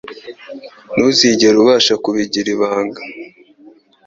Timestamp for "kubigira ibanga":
2.03-3.01